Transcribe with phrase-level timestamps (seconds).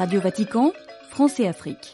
[0.00, 0.72] Radio Vatican,
[1.10, 1.89] France et Afrique.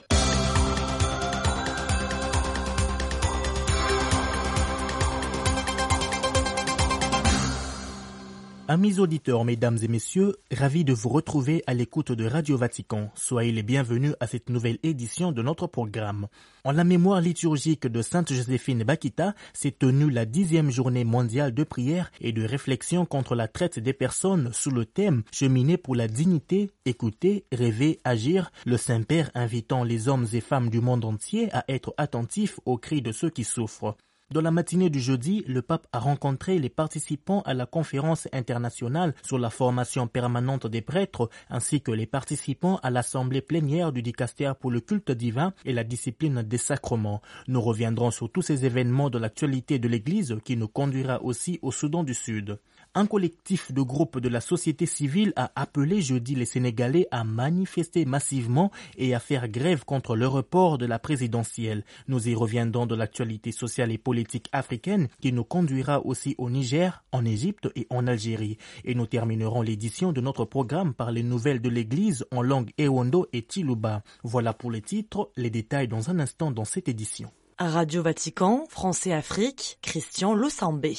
[8.68, 13.12] Amis auditeurs, mesdames et messieurs, ravis de vous retrouver à l'écoute de Radio Vatican.
[13.14, 16.26] Soyez les bienvenus à cette nouvelle édition de notre programme.
[16.64, 21.62] En la mémoire liturgique de Sainte Joséphine Bakita, s'est tenue la dixième journée mondiale de
[21.62, 26.08] prière et de réflexion contre la traite des personnes sous le thème Cheminer pour la
[26.08, 31.64] dignité, écouter, rêver, agir, le Saint-Père invitant les hommes et femmes du monde entier à
[31.68, 33.96] être attentifs aux cris de ceux qui souffrent.
[34.32, 39.14] Dans la matinée du jeudi, le pape a rencontré les participants à la conférence internationale
[39.22, 44.56] sur la formation permanente des prêtres ainsi que les participants à l'assemblée plénière du dicastère
[44.56, 47.22] pour le culte divin et la discipline des sacrements.
[47.46, 51.70] Nous reviendrons sur tous ces événements de l'actualité de l'Église qui nous conduira aussi au
[51.70, 52.58] Soudan du Sud.
[52.98, 58.06] Un collectif de groupes de la société civile a appelé jeudi les Sénégalais à manifester
[58.06, 61.84] massivement et à faire grève contre le report de la présidentielle.
[62.08, 67.04] Nous y reviendrons de l'actualité sociale et politique africaine qui nous conduira aussi au Niger,
[67.12, 68.56] en Égypte et en Algérie.
[68.86, 73.26] Et nous terminerons l'édition de notre programme par les nouvelles de l'Église en langue Ewondo
[73.34, 74.04] et Tiluba.
[74.24, 77.30] Voilà pour les titres, les détails dans un instant dans cette édition.
[77.58, 80.94] Radio Vatican, France et Afrique, Christian Losambé.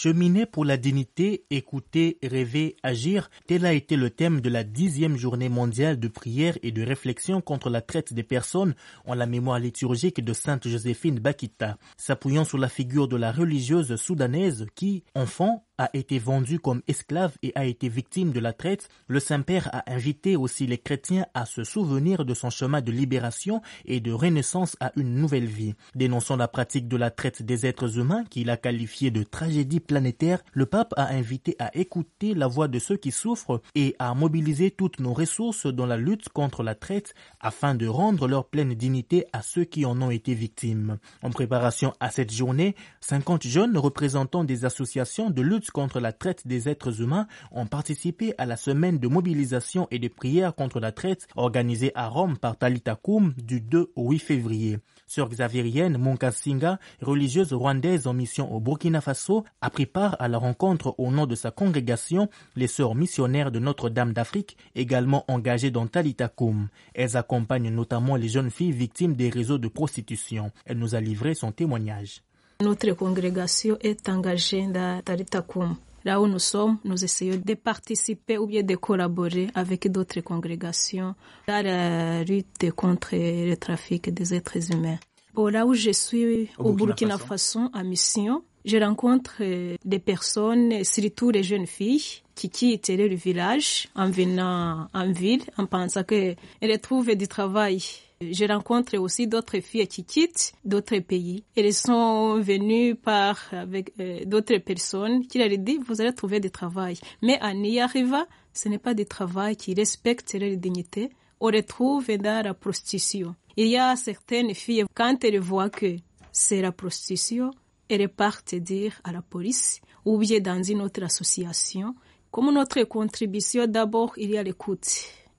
[0.00, 5.16] Cheminer pour la dignité, écouter, rêver, agir, tel a été le thème de la dixième
[5.16, 9.58] journée mondiale de prière et de réflexion contre la traite des personnes en la mémoire
[9.58, 15.64] liturgique de Sainte Joséphine Bakita, s'appuyant sur la figure de la religieuse soudanaise qui, enfant,
[15.78, 19.90] a été vendu comme esclave et a été victime de la traite, le Saint-Père a
[19.92, 24.76] invité aussi les chrétiens à se souvenir de son chemin de libération et de renaissance
[24.80, 25.74] à une nouvelle vie.
[25.94, 30.42] Dénonçant la pratique de la traite des êtres humains qu'il a qualifiée de tragédie planétaire,
[30.52, 34.70] le pape a invité à écouter la voix de ceux qui souffrent et à mobiliser
[34.70, 39.26] toutes nos ressources dans la lutte contre la traite afin de rendre leur pleine dignité
[39.32, 40.98] à ceux qui en ont été victimes.
[41.22, 46.46] En préparation à cette journée, 50 jeunes représentants des associations de lutte contre la traite
[46.46, 50.92] des êtres humains ont participé à la semaine de mobilisation et de prière contre la
[50.92, 54.78] traite organisée à Rome par Talita Koum du 2 au 8 février.
[55.06, 60.36] Sœur Xavérienne Munkasinga, religieuse rwandaise en mission au Burkina Faso, a pris part à la
[60.36, 65.86] rencontre au nom de sa congrégation, les sœurs missionnaires de Notre-Dame d'Afrique, également engagées dans
[65.86, 66.68] Talita Koum.
[66.94, 70.52] Elles accompagnent notamment les jeunes filles victimes des réseaux de prostitution.
[70.66, 72.22] Elle nous a livré son témoignage.
[72.60, 75.76] Notre congrégation est engagée dans Taritakum.
[76.04, 81.14] Là où nous sommes, nous essayons de participer ou bien de collaborer avec d'autres congrégations
[81.46, 84.98] dans la lutte contre le trafic des êtres humains.
[85.34, 89.40] Bon, là où je suis au, Burkina, Faso en mission, je rencontre
[89.84, 95.66] des personnes, surtout les jeunes filles, qui quittent le village en venant en ville en
[95.66, 97.80] pensant qu'elles trouvent du travail
[98.20, 101.44] je rencontre aussi d'autres filles quittent d'autres pays.
[101.56, 106.50] Elles sont venues par avec euh, d'autres personnes qui leur disent vous allez trouver du
[106.50, 106.98] travail.
[107.22, 111.10] Mais en y arrivant, ce n'est pas du travail qui respecte leur dignité.
[111.40, 113.36] On retrouve dans la prostitution.
[113.56, 115.96] Il y a certaines filles, quand elles voient que
[116.32, 117.52] c'est la prostitution,
[117.88, 121.94] elles partent dire à la police ou bien dans une autre association.
[122.32, 124.88] Comme notre contribution, d'abord, il y a l'écoute.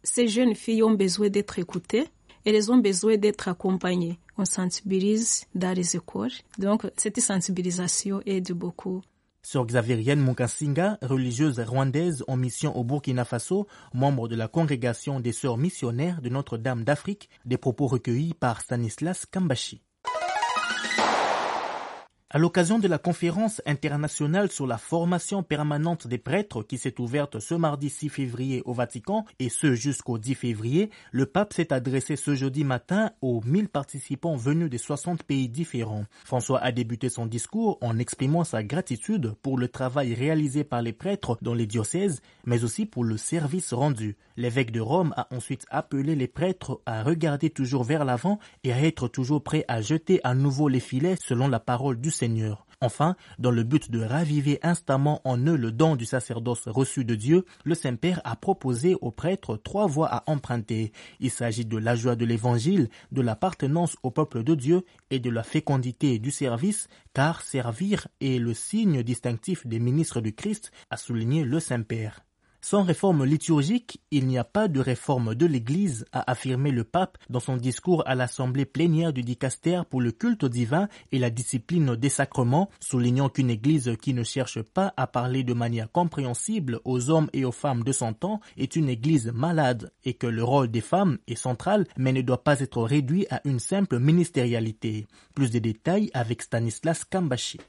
[0.01, 2.07] Ces jeunes filles ont besoin d'être écoutées
[2.49, 4.19] elles ont besoin d'être accompagnées.
[4.37, 6.31] On sensibilise dans les écoles.
[6.57, 9.01] Donc, cette sensibilisation aide beaucoup.
[9.41, 15.31] Sœur Xavérienne Munkasinga, religieuse rwandaise en mission au Burkina Faso, membre de la congrégation des
[15.31, 19.81] sœurs missionnaires de Notre-Dame d'Afrique, des propos recueillis par Stanislas Kambashi.
[22.31, 27.39] À l'occasion de la conférence internationale sur la formation permanente des prêtres qui s'est ouverte
[27.39, 32.15] ce mardi 6 février au Vatican et ce jusqu'au 10 février, le pape s'est adressé
[32.15, 36.05] ce jeudi matin aux 1000 participants venus des 60 pays différents.
[36.23, 40.93] François a débuté son discours en exprimant sa gratitude pour le travail réalisé par les
[40.93, 44.17] prêtres dans les diocèses, mais aussi pour le service rendu.
[44.39, 48.81] L'évêque de Rome a ensuite appelé les prêtres à regarder toujours vers l'avant et à
[48.81, 52.65] être toujours prêts à jeter à nouveau les filets selon la parole du Seigneur.
[52.79, 57.15] Enfin, dans le but de raviver instamment en eux le don du sacerdoce reçu de
[57.15, 60.93] Dieu, le Saint-Père a proposé aux prêtres trois voies à emprunter.
[61.19, 65.29] Il s'agit de la joie de l'Évangile, de l'appartenance au peuple de Dieu et de
[65.29, 70.95] la fécondité du service, car servir est le signe distinctif des ministres du Christ, a
[70.95, 72.21] souligné le Saint-Père.
[72.61, 77.17] Sans réforme liturgique, il n'y a pas de réforme de l'Église, a affirmé le pape
[77.29, 81.95] dans son discours à l'Assemblée plénière du Dicaster pour le culte divin et la discipline
[81.95, 87.09] des sacrements, soulignant qu'une Église qui ne cherche pas à parler de manière compréhensible aux
[87.09, 90.69] hommes et aux femmes de son temps est une Église malade et que le rôle
[90.69, 95.07] des femmes est central mais ne doit pas être réduit à une simple ministérialité.
[95.33, 97.59] Plus de détails avec Stanislas Kambashi.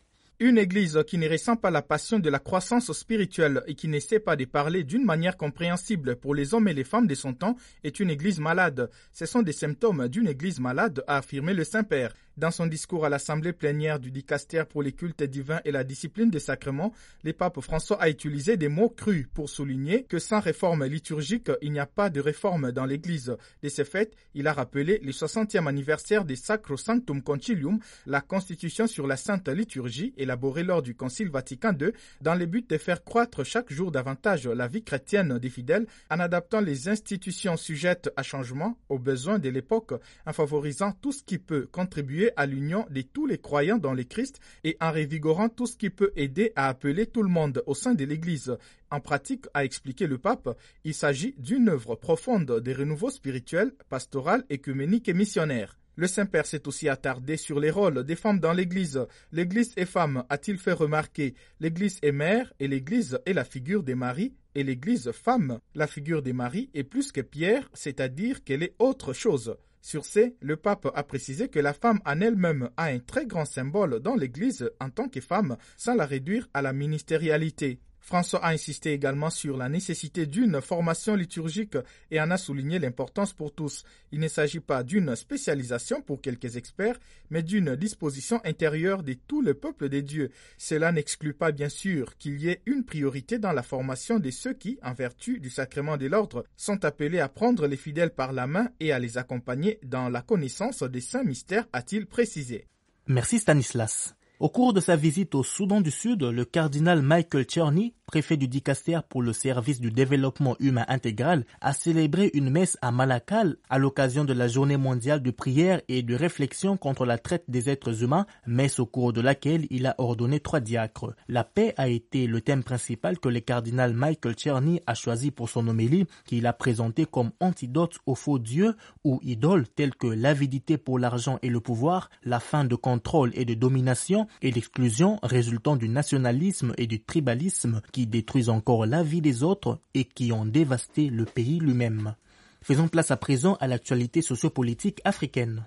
[0.42, 4.20] Une église qui ne ressent pas la passion de la croissance spirituelle et qui n'essaie
[4.20, 7.56] pas de parler d'une manière compréhensible pour les hommes et les femmes de son temps
[7.84, 8.88] est une église malade.
[9.12, 12.14] Ce sont des symptômes d'une église malade, a affirmé le Saint-Père.
[12.40, 16.30] Dans son discours à l'Assemblée plénière du Dicaster pour les cultes divins et la discipline
[16.30, 20.86] des sacrements, le pape François a utilisé des mots crus pour souligner que sans réforme
[20.86, 23.36] liturgique, il n'y a pas de réforme dans l'Église.
[23.62, 28.86] De ce fait, il a rappelé le 60e anniversaire des Sacro Sanctum Concilium, la constitution
[28.86, 33.04] sur la sainte liturgie élaborée lors du Concile Vatican II, dans le but de faire
[33.04, 38.22] croître chaque jour davantage la vie chrétienne des fidèles en adaptant les institutions sujettes à
[38.22, 39.92] changement aux besoins de l'époque,
[40.24, 44.04] en favorisant tout ce qui peut contribuer à l'union de tous les croyants dans le
[44.04, 47.74] Christ et en révigorant tout ce qui peut aider à appeler tout le monde au
[47.74, 48.56] sein de l'Église.
[48.90, 54.44] En pratique, a expliqué le pape, il s'agit d'une œuvre profonde de renouveau spirituel, pastoral,
[54.50, 55.76] écuménique et missionnaire.
[55.96, 59.06] Le Saint-Père s'est aussi attardé sur les rôles des femmes dans l'Église.
[59.32, 61.34] L'Église est femme, a-t-il fait remarquer.
[61.60, 65.58] L'Église est mère et l'Église est la figure des maris et l'Église femme.
[65.74, 69.56] La figure des maris est plus que Pierre, c'est-à-dire qu'elle est autre chose.
[69.82, 73.44] Sur ce, le pape a précisé que la femme en elle-même a un très grand
[73.44, 77.80] symbole dans l'Église en tant que femme, sans la réduire à la ministérialité.
[78.10, 81.76] François a insisté également sur la nécessité d'une formation liturgique
[82.10, 83.84] et en a souligné l'importance pour tous.
[84.10, 86.98] Il ne s'agit pas d'une spécialisation pour quelques experts,
[87.30, 90.32] mais d'une disposition intérieure de tout le peuple des dieux.
[90.58, 94.54] Cela n'exclut pas bien sûr qu'il y ait une priorité dans la formation de ceux
[94.54, 98.48] qui, en vertu du sacrement de l'ordre, sont appelés à prendre les fidèles par la
[98.48, 102.66] main et à les accompagner dans la connaissance des saints mystères, a-t-il précisé.
[103.06, 104.16] Merci Stanislas.
[104.40, 108.48] Au cours de sa visite au Soudan du Sud, le cardinal Michael Cherney, préfet du
[108.48, 113.78] Dicaster pour le service du développement humain intégral, a célébré une messe à Malakal à
[113.78, 118.02] l'occasion de la journée mondiale de prière et de réflexion contre la traite des êtres
[118.02, 121.14] humains, messe au cours de laquelle il a ordonné trois diacres.
[121.28, 125.48] La paix a été le thème principal que le cardinal Michael Cherney a choisi pour
[125.48, 128.74] son homélie, qu'il a présenté comme antidote aux faux dieux
[129.04, 133.44] ou idoles tels que l'avidité pour l'argent et le pouvoir, la fin de contrôle et
[133.44, 139.20] de domination, et l'exclusion résultant du nationalisme et du tribalisme qui détruisent encore la vie
[139.20, 142.14] des autres et qui ont dévasté le pays lui-même.
[142.62, 145.64] Faisons place à présent à l'actualité sociopolitique africaine.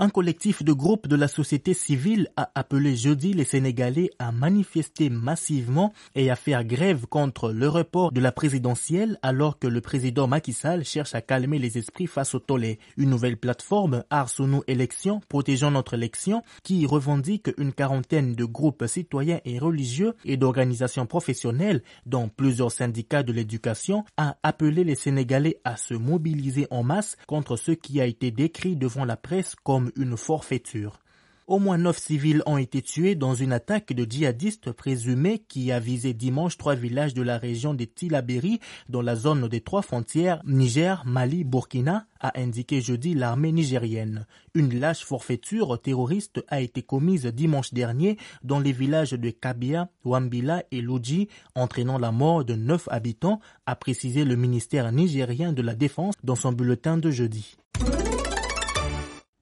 [0.00, 5.10] Un collectif de groupes de la société civile a appelé jeudi les Sénégalais à manifester
[5.10, 10.28] massivement et à faire grève contre le report de la présidentielle alors que le président
[10.28, 12.78] Macky Sall cherche à calmer les esprits face au tollé.
[12.96, 19.40] Une nouvelle plateforme, Arsenaux Élections, protégeant notre élection, qui revendique une quarantaine de groupes citoyens
[19.44, 25.76] et religieux et d'organisations professionnelles, dont plusieurs syndicats de l'éducation, a appelé les Sénégalais à
[25.76, 30.16] se mobiliser en masse contre ce qui a été décrit devant la presse comme une
[30.16, 31.00] forfaiture.
[31.48, 35.80] Au moins neuf civils ont été tués dans une attaque de djihadistes présumés qui a
[35.80, 40.42] visé dimanche trois villages de la région de Tilaberi dans la zone des trois frontières
[40.44, 44.26] Niger, Mali, Burkina, a indiqué jeudi l'armée nigérienne.
[44.52, 50.64] Une lâche forfaiture terroriste a été commise dimanche dernier dans les villages de Kabia, Wambila
[50.70, 55.74] et Loji, entraînant la mort de neuf habitants, a précisé le ministère nigérien de la
[55.74, 57.56] Défense dans son bulletin de jeudi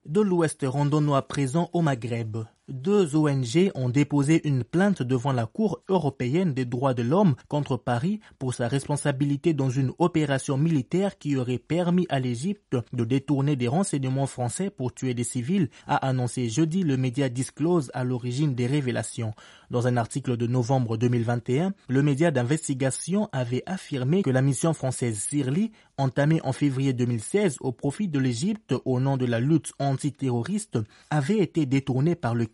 [0.07, 2.37] de l'Ouest randonnons à présent au Maghreb
[2.67, 7.77] deux ONG ont déposé une plainte devant la Cour européenne des droits de l'homme contre
[7.77, 13.55] Paris pour sa responsabilité dans une opération militaire qui aurait permis à l'Égypte de détourner
[13.55, 18.53] des renseignements français pour tuer des civils, a annoncé jeudi le média Disclose à l'origine
[18.53, 19.33] des révélations.
[19.69, 25.19] Dans un article de novembre 2021, le média d'investigation avait affirmé que la mission française
[25.19, 30.79] Sirli, entamée en février 2016 au profit de l'Égypte au nom de la lutte antiterroriste,
[31.09, 32.45] avait été détournée par le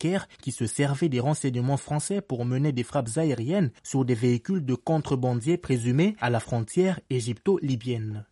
[0.41, 4.75] qui se servait des renseignements français pour mener des frappes aériennes sur des véhicules de
[4.75, 8.25] contrebandiers présumés à la frontière égypto-libyenne.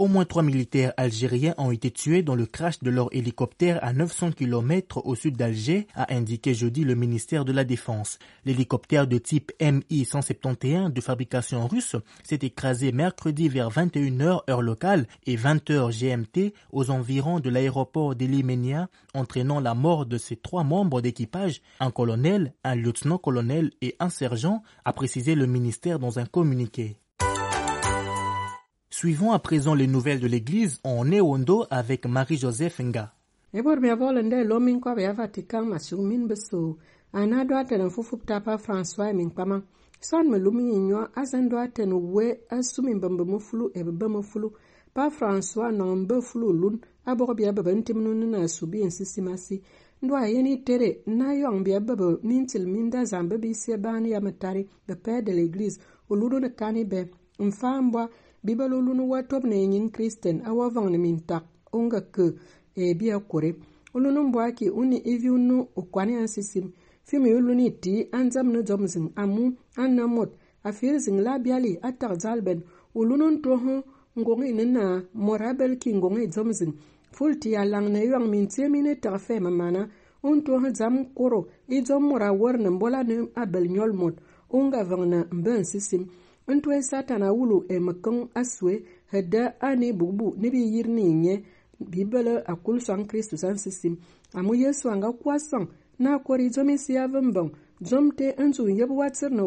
[0.00, 3.92] Au moins trois militaires algériens ont été tués dans le crash de leur hélicoptère à
[3.92, 8.18] 900 km au sud d'Alger, a indiqué jeudi le ministère de la Défense.
[8.46, 15.36] L'hélicoptère de type Mi-171 de fabrication russe s'est écrasé mercredi vers 21h heure locale et
[15.36, 21.60] 20h GMT aux environs de l'aéroport d'Elimenia, entraînant la mort de ses trois membres d'équipage,
[21.78, 26.96] un colonel, un lieutenant-colonel et un sergent, a précisé le ministère dans un communiqué.
[29.00, 33.14] Suivons à présent les nouvelles de l'Église en Néondo avec Marie-Joseph Nga.
[33.54, 33.60] do
[38.58, 39.62] françois kpama
[40.02, 40.38] son me
[42.12, 42.36] we
[43.24, 44.48] mo fulu e be mo fulu.
[44.92, 49.62] Pa françois no mbe fulu lun abor bia be bentim nu na su bi insisimasi
[50.02, 51.32] ndo ayeni tere na
[53.22, 54.30] be bi se bani ya be
[54.94, 57.08] père de ne be
[58.44, 62.24] bibalo lunu wa tɔb ni nyin kristen a wa vɔŋ ni min tak unga kɛ
[62.76, 63.50] e eh, bia kore
[63.94, 66.66] ulunu mbwaki uni ivi unu ukwani an sisim
[67.04, 69.44] fimi uluni ti an zam ni zɔm ziŋ amu
[69.76, 70.30] an na mɔt
[70.64, 72.60] a fiir ziŋ la biali a tag zalbɛn
[72.94, 73.74] ulunu n tɔhɔ
[74.20, 76.72] ngɔŋi ni naa mɔt a bɛl ki ngɔŋi zɔm ziŋ
[77.12, 79.88] ful ti ya laŋ ni yɔŋ min tie mi ni tag fɛm maana
[80.22, 81.48] un tɔhɔ zam koro.
[81.68, 84.14] I zɔm mɔt a wɛr ni bɔla ni a bɛl nyɔl mɔt
[84.52, 86.06] unga vɔŋ na n sisim
[86.54, 88.74] n toli saatana wula ɛmi-kiŋ e a sɔe
[89.12, 91.34] hɛda a ni buɣibu ni bɛ yiri ni nyɛ
[91.90, 93.96] bibɛli a kuli sɔŋ kristu sani sisim.
[94.34, 95.64] A mu yeesu a nga ku a sɔŋ
[95.98, 97.48] ni a kɔri dɔmi siya vimbɔŋ
[97.88, 99.42] dɔm ti n zun yɛbu wa tiri ni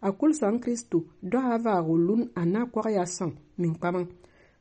[0.00, 4.06] a kuli sɔŋ kristu dɔha vaagu lun a na ya sɔŋ min kpamaŋ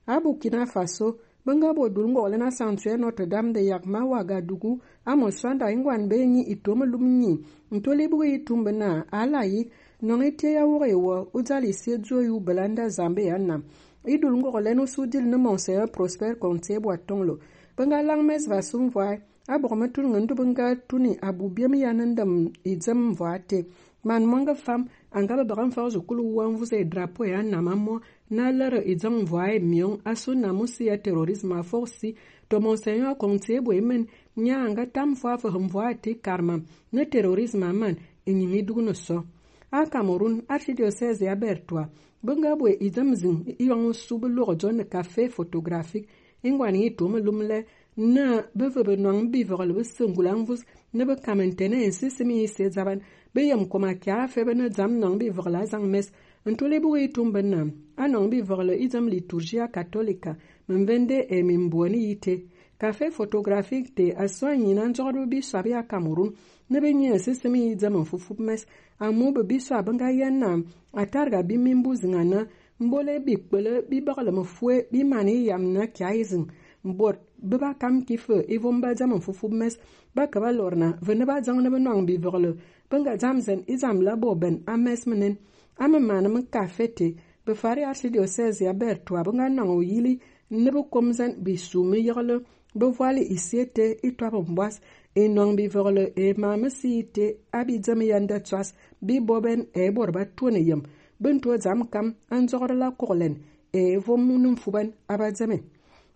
[0.07, 4.05] a faso bɛ nga bo dul ŋgɔgli na saŋ tɔya nɔ ti damdi yak ma
[4.05, 6.41] wagadugu a mu sɔnda n gɔn bee nyi.
[6.51, 6.85] I tomi
[9.51, 9.71] yi
[10.01, 13.61] Nong e tie ya woge wo, o dza le seduo yu belanda zambe ya nam.
[14.03, 17.37] I dul ngog len o sudil ne monseigneur Prosper Conte bwa tong
[17.77, 21.93] lang mes va sum vai, a bog me tun ngendu benga tuni abu biem ya
[21.93, 23.65] nendam i e dzem vwa te.
[24.03, 28.49] Man mwanga fam, anga be bagan fa zukulu wan vuse drapo ya nam amo, na
[28.51, 32.15] lere i dzem vwa e mion, e asu namu si ya terorisme a forsi,
[32.49, 36.57] to monseigneur Conte bwa emen, nya anga tam fwa fe hum vwa te karma,
[36.91, 39.23] ne terorisme aman, e nyingi dugno so
[39.71, 41.87] a Cameroun archidiocèse ya Bertois
[42.25, 44.27] bɩ nga ga boe y dãmb zĩng yõng n sʋ bɩ
[44.77, 46.05] ne kafe fotografik
[46.43, 47.59] n goan yɩ tʋʋm lʋm lɛ
[48.15, 48.25] na
[48.57, 50.45] bɩ vɩ bɩ nong bi bɩvgl bɩ sẽngula n
[50.95, 52.63] ne bɩ kam n tɩ ne n sɩsɩm yɩ sɩ
[53.49, 56.07] yem koma kɩa a fɛ bɩ ne dzãmb nong bɩvgla a zang mes
[56.45, 60.31] n tʋl y bɩ wɩ nam a nong bɩvgl y dãmb liturgia katolika
[60.67, 62.33] m vẽnde e mim boon yɩ te
[62.81, 66.31] kafe photographique te a sõn yĩna n zogdb bɩ-soab yaa kamerun
[66.71, 68.61] neb n yẽa sɩsem yɩ zãm n fu fupmes
[68.97, 70.59] a mob bɩ-soab n ka yɛnnaam
[70.93, 72.39] a targa bɩ mimbu zĩngã na
[72.81, 76.47] n bole bɩ-kpele bɩ-bɔglem fue bɩ maan y yam na kɩa y zĩng
[76.87, 77.17] n bot
[77.49, 79.77] bɩ ba kam kɩ fe y vom ba zãm n fu fupmes
[80.15, 82.51] ba ka ba lor na fo neb a zãng neb nong bɩ-vɔgle
[82.89, 85.37] bɩ n ka zãm zẽn y zãm la bobẽn a mesmnen
[85.77, 87.07] a me maanem n kafe te.
[87.45, 90.13] Bɩ far yaa archidiocese yaa bɛɛr tʋa bɩ n ka nong yili
[90.49, 92.35] neb kom zẽn bɩ sʋʋm yɩgle
[92.73, 94.75] Be vwali isi te i twab mbwas
[95.15, 98.69] i nɔŋ bivɔgli e maamisi yi te a bidim yanda tswas
[99.05, 100.81] bi bo bɛn ɛɛ ba tuoni yem.
[101.21, 103.35] Bin tuo zam kam n zɔgri la kɔɣilɛn
[103.73, 105.57] ɛɛ vom ni fubɛn a ba dɛmi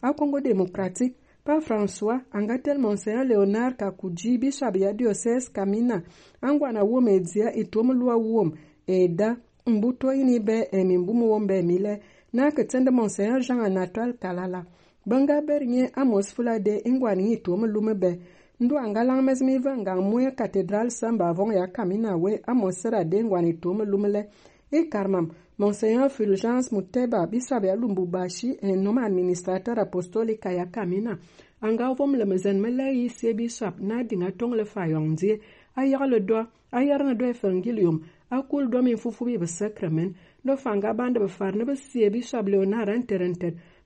[0.02, 6.04] a kɔngo demokratik pa françois angatel monseigneur leonard kakuji bishop ya diocese kamina.
[6.42, 8.54] A angwana wom e dia e tuomi lua wom
[8.88, 9.36] e da
[9.68, 12.00] mbu tuoini bɛ ɛmi mbu mu wom bɛ mi lɛ
[12.34, 14.66] na kitindi monseigneur jean anatole kalala
[15.06, 18.20] banga bernye amos fulade ingwani e tom lume be.
[18.60, 23.24] Ndo anga lang mes mi nga mwe katedral samba avon ya kamina we amosera de
[23.24, 24.30] ngwani lume le.
[24.72, 31.18] e karmam monseigneur fulgence muteba bisabe alumbu bashi en noma administrateur apostolika ya kamina
[31.62, 35.40] anga vom le mezen mele yi se bishop na dinga tong le fayong die
[35.76, 38.02] ayar le do ayar na doa evangelium.
[38.32, 42.10] Akul do min fufu bi be sacrament do fanga bande be far ne be se
[42.10, 42.90] bishop leonard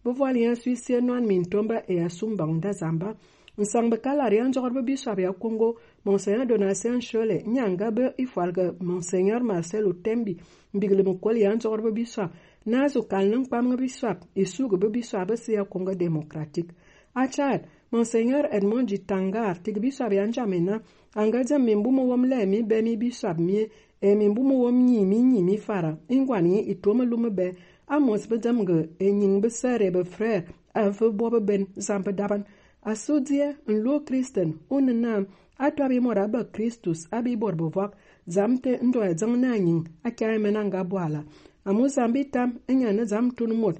[0.04, 3.10] bɩ voal yã suis sɩd noan min tõmba e a sũm-bãng da zãmba
[3.60, 5.76] n sãng bɩ kalar yaa zɔgdbã bɩ-soab yaa kongo
[6.06, 10.34] monseigneur donatien chole n yãnga bɩ y foalg monseigneur marcelo tembi
[10.74, 12.30] n biglem kol yaa zɔgdbã bɩ-soab
[12.66, 16.68] na a zo-kal ne n kpamg bɩ-soab y suug bɩ bɩ-soabã yaa kongo demokratik
[17.14, 20.80] a tsaad monseigneur edmond gitangar tɩg bɩ-soab yaa zãmena
[21.16, 23.68] ãnga zem min bũmb wʋm la mi bɛ mi bɩ-soab mie
[24.02, 27.48] e min bũmb wʋm yĩimi yĩimi fara n goan yẽ y tʋm lʋm bɛ
[27.96, 30.42] Amos bɛ dɛmgi n nyiŋ bɛ sɛri bɛ frɛr
[30.80, 32.44] a v bɔbi bɛn zaŋ daban.
[32.84, 35.24] A so deɛ n loo kristen o ni naam
[35.58, 37.92] a tɔbi yi mɔri a ba kristus a bɛ bɔri bɛ vɔg
[38.36, 41.22] zamte n dɔya zaŋ e naa nyiŋ a kyaa mɛ na nga bɔala
[41.66, 43.78] a mu zaŋ tam e n nyɛ ni zam tuni mɔt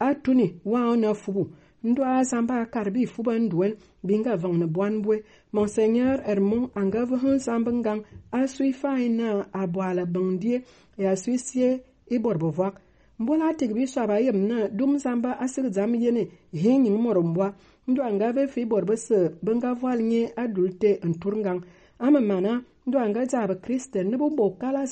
[0.00, 1.50] a tuni waa na fubu
[1.84, 3.72] n dɔ a zãmba a kari bɩ fuba n duɛl
[4.06, 5.16] bɩ n ka vɔŋni bɔn bue
[5.52, 7.98] monseigneur hermon a nga vɩ sẽn zãmb n gaŋ
[8.32, 10.62] a sʋɩ fãa y e naa a bɔala bĩng die
[10.96, 12.74] yaa sʋɩ sie y bɔri bɛ vɔg
[13.18, 13.86] i borbovak mbola tigbi
[14.20, 17.54] yem na dum zamba asir zam yene hinyin morombwa
[17.86, 21.62] ndo anga ve fi borbe se benga voal nye adulte nturgang
[21.98, 24.86] ama mana ndo anga zaba kriste ne bo kala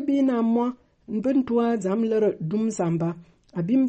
[0.00, 0.42] be na
[2.40, 2.70] dum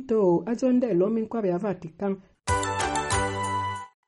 [0.07, 2.17] to azonde lomin kwa ya vatican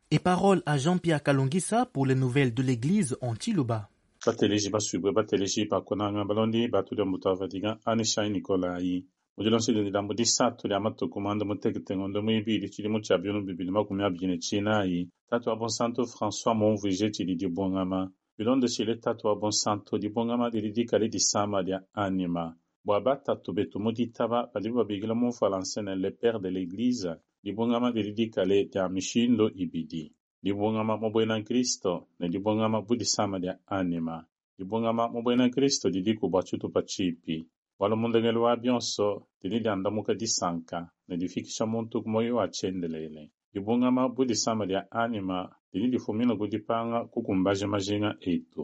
[0.10, 3.90] Et parole à Jean-Pierre Kalongisa pour les nouvelles de l'église en Chiluba.
[4.26, 9.06] Bateleji basubwe bateleji bakonanywa balonde batulya mutava diga anishayi nikolayi
[9.38, 14.38] mudilosi lilamu disatu lya matuku manda mutegetengondo muibili tshidimu tshia biunu bibili makumi abidi ne
[14.38, 20.72] tshinai tatu wa bonsanto françois monvuje tshili dibongama bilondo tshili tatu wa bonsanto dibongama lili
[20.72, 22.56] dikale disama lya anima.
[22.86, 27.12] Bua batatu betu muditaba bali babigila mu falansene le père de l'église.
[27.44, 30.14] Dibongama lili dikale dia mishindo ibidi.
[30.48, 34.16] Libungama mobwena nkristo ne libungama budisama lya anima.
[34.60, 37.38] Libungama mobwena nkristo lili kubwa tshutu patshipi
[37.80, 39.08] wala mulengelo wa bionso
[39.42, 43.24] lili liandamuka disanka ne lifikisha muntu kumoyo watshendelele
[43.54, 45.38] libungama budisama dia anima
[45.74, 48.64] lili lifumila kudipanga kukumbaja majenga etu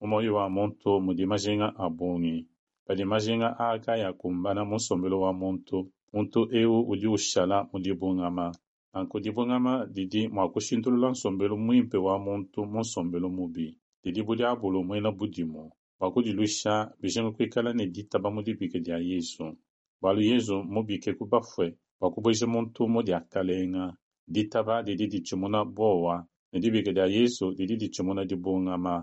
[0.00, 2.36] mumoyo wa muntu mudi majenga abung'i.
[2.86, 5.76] Pali majenga aka yakumbana musombelo wa muntu.
[6.12, 8.46] Muntu ewu uli ushala mulibungama
[8.98, 13.66] Ankudivwengana didi mua kushintulula nsombelu muimpe wa muntu mu nsombelu mubi,
[14.02, 15.62] didi buli abulu mwena budimu,
[15.98, 19.44] bwakudilusha bijenga kuikala ne ditaba mu dipike dia yesu,
[20.00, 21.66] bualu yesu mubike ku bafwe.
[22.00, 23.84] Bwakubueja muntu mudiakalenga,
[24.34, 26.16] ditaba didi didimuna bowa.
[26.52, 28.94] Ne dipike dia yesu didi didimuna dibungama,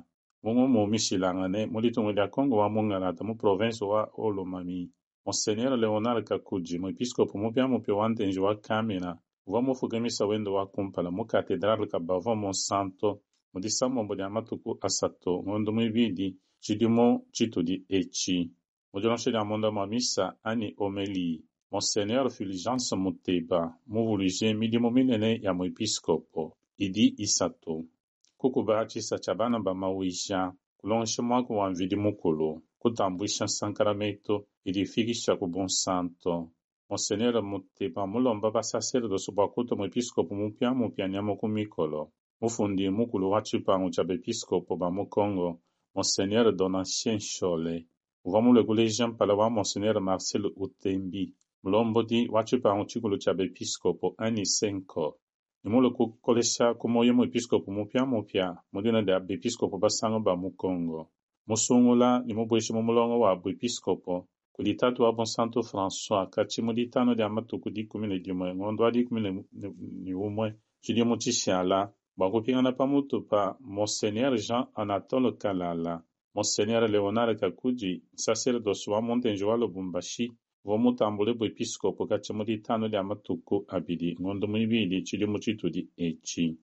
[0.44, 4.90] mung'umumishilangane mu litungu dia Congo wamungalata mu province wa Olomami,
[5.26, 9.18] Monseigneur Leonard Kakudji, muepiscopo mupia mupi wa ntenji wa Kamina
[9.48, 13.20] Vamufugimisa wendo wakumpala mucatedral cabava monsanto
[13.54, 16.28] mudisamombo lia matuku asato ngondo muibidi
[16.62, 18.36] tshidimo mu dilonso
[18.94, 26.44] mudilonchelya mondo mua misa anyi homeli monseigneur fulgence muteba muvulije midimo minene ya muepiscopo
[26.78, 27.84] idi isato
[28.38, 35.36] kukuba tshisa tshia bana ba mawija kulongesha muaku wa mvidi mukulu kutambuisha nsankalamento idi fikisha
[35.36, 36.50] ku bonsanto
[36.92, 42.02] Monseigneur muthipa mulomba basaserdoti supakuta muepiscopo mupya mupianyamo kumikolo,
[42.42, 45.48] mufundi mukulu wa tshipangu tsha bepiscopo ba mukongo
[45.96, 47.76] monseigneur donatien nshole
[48.26, 51.24] uva muleguleja mpala wa monseigneur marcel utembi
[51.64, 55.06] mulombodi wa tshipangu tshikulu tsha bepiscopo anisenko
[55.64, 61.08] nimule kukolesha kumoya muepiscopo mupya mupya mudina dia bepiscopo basango ba mukongo.
[61.48, 68.54] Musungula nimubweche mu mulongo wa buepiscopo Kulitatu abonsantɔ François ka tsimuditanu dia matukundi kumine dimuɛ
[68.56, 69.30] ng'onduadi kumine
[70.04, 70.48] ni umwe.
[70.82, 71.80] Tshidimu tshishiala
[72.18, 76.04] bua kupingana pamutu pa Monseigneur Jean-Anatole Kalala,
[76.36, 80.32] Monseigneur Leonard Kakudji, sacerdote wa Montenji wa Lubumbashi,
[80.66, 86.58] vomutambule buepiscopo ka tsimuditanu dia matuku abili ng'ondu muibili tshidimu tshitudi etshi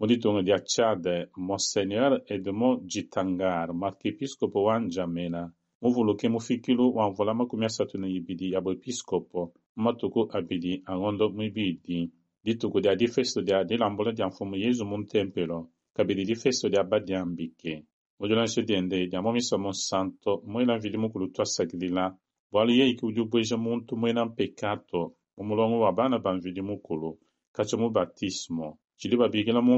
[0.00, 5.52] muditunga dia Chad, Monseigneur Edmond Gitangar, Marchiepiscopo wa N'Djamena.
[5.82, 9.40] Muvuluke mufikilu wa mvula makumi asatu na ibidi ya buepiskopo
[9.76, 12.10] mmatuku abidi angondo muibidi
[12.44, 15.58] dituku dia difesto dia dilambula dia mfumu yezu muntempelo
[15.94, 17.84] kabidi difesto dia badiambike
[18.18, 22.04] mudulanshe diende dia momisa monsanto muela mvili mukulu twasakilila
[22.52, 25.02] bualu yeiki udi ubueja muntu muena mpekato.
[25.36, 27.18] Mumulongo wa bana ba mvili mukulu.
[27.52, 28.78] Katia mu batismo.
[28.98, 29.76] Cili babikila mu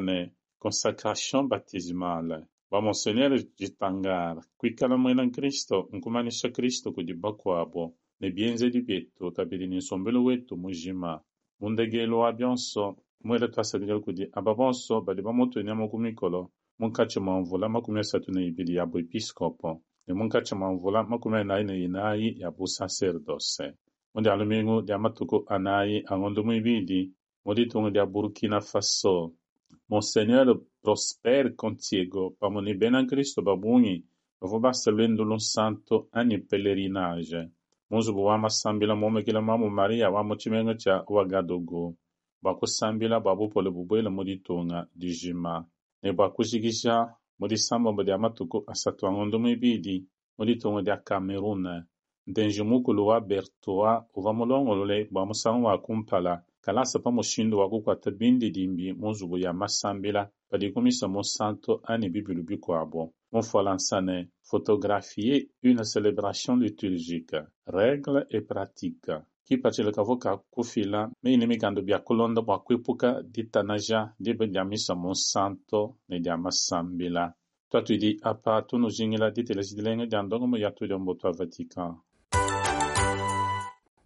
[0.00, 2.38] ne consacration baptismale
[2.70, 10.24] Bwa Monsignori kuikala kwikala mwelankisto nkumanisa kristo kudiba kuabo ne bienzelu bietu tabidi ni nsombelu
[10.24, 11.20] wetu mujima.
[11.60, 18.00] Mundegelu wa bionso muele twasalikala kudi aba bonso badi bamutuinamo kumikolo munkatshi mwa mvula makumi
[18.00, 23.72] asatu na ibili ya buepiskopo ne munkatshi mwa mvula makumi anayi na inayi ya busacerdose
[24.14, 27.12] mundialu mingu dia matuku anayi ang'ondo muibili
[27.44, 29.32] mulitungu dia Burkina Faso
[29.88, 34.04] Monsignori prosper contigo, pamonibena Cristo babuni,
[34.40, 37.48] vobasa lendulun santo ani pelerinage.
[37.90, 41.94] Munzugu wama sambila momo kila mamu Maria wa wama chimenga cha wagadogo.
[42.42, 45.64] Bakusambila babu pole bubwela muditunga dijima.
[46.02, 50.04] Ne bakujigisha mudisamba mudi amatuku asatuangundu mwibidi
[50.38, 51.86] muditunga dia Cameruna.
[52.26, 56.42] Ndenji mukulu wa Bertoa uva mulongolole bwa musangu wa kumpala.
[56.64, 56.98] Kalasa
[58.18, 64.16] bindi dimbi mu nzubu ya masambila padikumisa monsanto ani bibulu bikuabo munfolansane
[64.50, 72.58] fotographie une célébration liturgique règles et pratiques kipatile kavo kakufila mene mikando bia kulonda bua
[72.64, 77.24] kuepuka ditanaja dibe dia misa monsanto ne dia masambila.
[77.70, 81.92] Tuatuidi apa tunuzingila ditelesi dilenga dia ndongo mu yatuidi ombutu a vatican.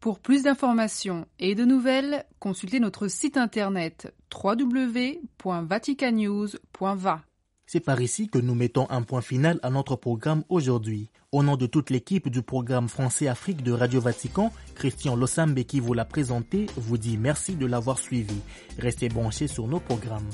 [0.03, 7.23] Pour plus d'informations et de nouvelles, consultez notre site internet www.vaticanews.va.
[7.67, 11.13] C'est par ici que nous mettons un point final à notre programme aujourd'hui.
[11.31, 15.79] Au nom de toute l'équipe du programme Français Afrique de Radio Vatican, Christian Losambe qui
[15.79, 18.41] vous l'a présenté vous dit merci de l'avoir suivi.
[18.81, 20.27] Restez branchés sur nos programmes.